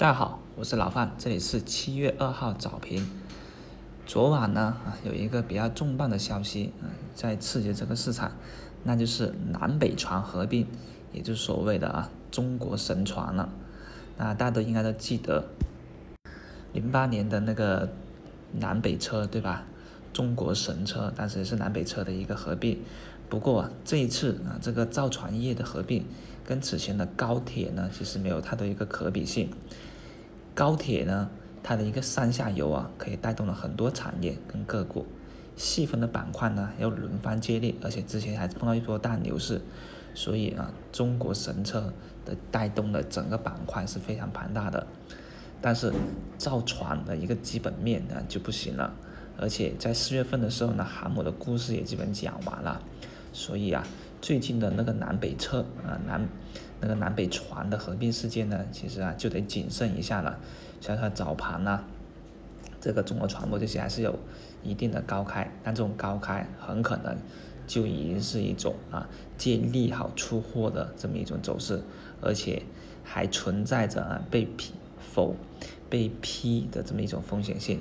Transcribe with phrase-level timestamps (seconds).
[0.00, 3.06] 大家好，我是老范，这里是七月二号早评。
[4.06, 8.32] 昨晚呢有一个比较重磅的消息啊在刺激这个市场，
[8.82, 10.66] 那就是南北船合并，
[11.12, 13.50] 也就是所谓的啊中国神船了。
[14.16, 15.44] 那大家都应该都记得，
[16.72, 17.86] 零八年的那个
[18.52, 19.66] 南北车对吧？
[20.20, 22.78] 中国神车当时也是南北车的一个合并。
[23.30, 26.04] 不过这一次啊这个造船业的合并，
[26.44, 29.48] 跟此前的高铁呢其实没有太多一个可比性。
[30.54, 31.30] 高铁呢，
[31.62, 35.06] 它的一个上下游啊，可以带动了很多产业跟个股，
[35.56, 39.62] 细分的板块呢又轮番接力，而且之前还碰到一波大牛市，
[40.12, 41.90] 所以啊，中国神车
[42.26, 44.86] 的带动的整个板块是非常庞大的。
[45.62, 45.90] 但是
[46.36, 48.94] 造船的一个基本面呢就不行了，
[49.40, 52.80] 而且在四月份的时候呢，航母的故事也基本讲完了，
[53.32, 53.82] 所以啊，
[54.20, 56.28] 最近的那个南北车啊南。
[56.82, 60.38] 那个南北船的合并事件呢，其实啊就得谨慎一下了。
[60.80, 61.84] 像说早盘呢，
[62.80, 64.18] 这个中国船舶这些还是有
[64.62, 67.14] 一定的高开，但这种高开很可能
[67.66, 69.06] 就已经是一种啊
[69.36, 71.82] 借利好出货的这么一种走势，
[72.22, 72.62] 而且
[73.04, 74.72] 还存在着啊被批
[75.12, 75.34] 否
[75.88, 77.80] 被批的这么一种风险性。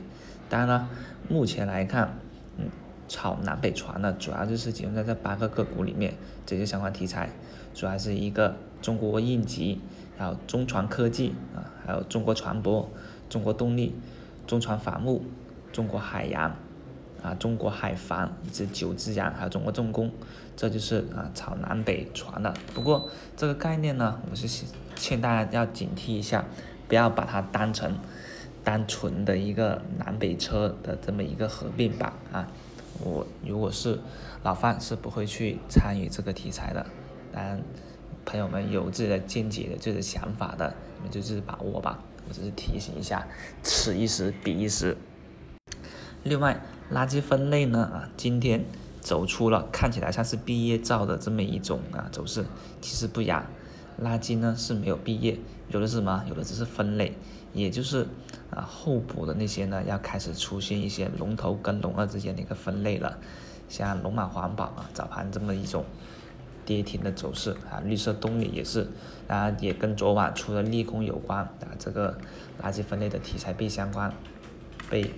[0.50, 0.90] 当然了，
[1.30, 2.18] 目前来看，
[2.58, 2.66] 嗯，
[3.08, 6.14] 炒南北船呢，主要就是集中在这八个个股里面，
[6.46, 7.30] 这些相关题材，
[7.74, 8.56] 主要是一个。
[8.82, 9.82] 中国应急，
[10.18, 12.86] 还有中船科技啊，还有中国船舶、
[13.28, 13.94] 中国动力、
[14.48, 15.22] 中船伐木、
[15.74, 16.56] 中国海洋
[17.22, 20.10] 啊、中国海防以及九资源，还有中国重工，
[20.56, 22.54] 这就是啊炒南北船的。
[22.74, 24.48] 不过这个概念呢，我是
[24.96, 26.46] 劝大家要警惕一下，
[26.90, 27.98] 不要把它当成
[28.66, 32.46] 单纯的一个南北车的这么一个合并版啊。
[33.02, 33.98] 我如果是
[34.44, 36.86] 老范，是不会去参与这个题材的。
[37.32, 37.62] 当然。
[38.26, 41.98] 朋友们有自己的见解的，自己的想法的，你们就自己把握吧。
[42.28, 43.26] 我只是提醒一下，
[43.64, 44.96] 此一时彼一时。
[46.22, 48.66] 另外，垃圾分类呢啊，今天
[49.02, 52.46] 走出了看起来像是毕业照的这么一种啊走势，
[52.82, 53.48] 其实不然，
[54.02, 55.38] 垃圾呢是没有毕业，
[55.70, 56.24] 有的是什么？
[56.28, 57.16] 有的只是分类，
[57.54, 58.08] 也就是
[58.52, 63.18] 啊候补的那些呢要开始出现一些龙头跟龙二之间的一个分类了，
[63.68, 65.86] 像龙马环保啊早盘这么一种。
[66.66, 68.88] 跌停的走势啊，绿色动力也是，
[69.28, 72.16] 啊也跟昨晚出的利空有关啊，这个
[72.62, 74.14] 垃圾分类的题材被相关
[74.88, 75.10] 被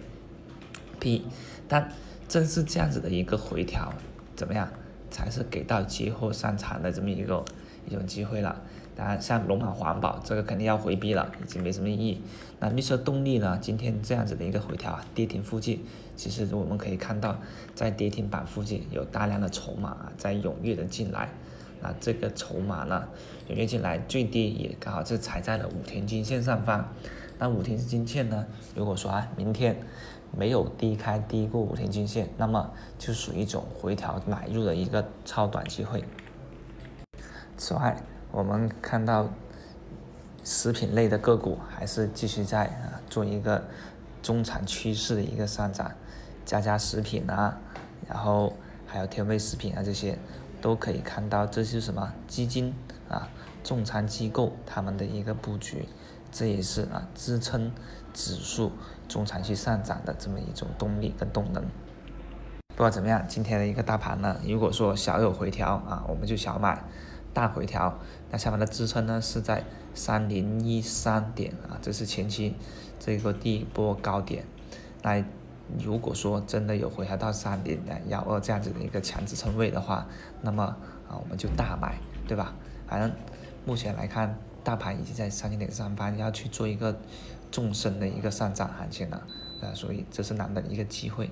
[0.97, 1.25] 批，
[1.67, 1.91] 但
[2.29, 3.93] 正是这样子的一个回调，
[4.33, 4.65] 怎么样
[5.09, 7.43] 才是给到节后上场的这么一个
[7.87, 8.61] 一种机会了？
[8.95, 12.21] 当然，像龙马环保这个肯定要回避了，已经没什么意义。
[12.59, 13.57] 那绿色动力呢？
[13.61, 15.83] 今天这样子的一个回调啊，跌停附近，
[16.17, 17.37] 其实我们可以看到，
[17.73, 21.29] 在跌停板附近有大量的筹码啊在踊跃的进来。
[21.81, 23.07] 那这个筹码呢，
[23.49, 26.87] 踊跃进来，最低也刚好是踩在了五天均线上方。
[27.39, 29.75] 那五天均线呢，如果说啊明天
[30.37, 36.03] 没有低开低过五天均线，那么就属于一种回调买入的一个超短机会。
[37.61, 37.95] 此外，
[38.31, 39.29] 我们看到
[40.43, 43.63] 食品类的个股还是继续在啊做一个
[44.23, 45.91] 中长趋势的一个上涨，
[46.43, 47.59] 家家食品啊，
[48.09, 48.53] 然后
[48.87, 50.17] 还有天味食品啊这些。
[50.59, 52.71] 都可以看到，这是什么基金
[53.09, 53.27] 啊，
[53.63, 55.87] 重仓机构他们的一个布局，
[56.31, 57.71] 这也是啊支撑
[58.13, 58.71] 指数
[59.07, 61.63] 中长期上涨的这么一种动力跟动能。
[62.75, 66.77] 不管怎么样，今天的一个大盘呢，如果说小有回调啊，我们就小买；
[67.33, 67.99] 大回调，
[68.29, 72.55] 那下方的支撑呢是在三零一三点啊，这是前期
[72.99, 74.45] 这个第一波高点。
[75.01, 75.23] 那
[75.79, 80.07] 如果说真的有回调到三零幺二这样子的一个强支撑位的话，
[80.41, 80.63] 那么
[81.07, 81.95] 啊我们就大买，
[82.27, 82.53] 对吧？
[82.87, 83.11] 反正
[83.65, 86.99] 目前来看，大盘已经在三千点上方要去做一个
[87.51, 89.25] 纵深的一个上涨行情了，
[89.61, 91.29] 啊，所以这是难得一个机会。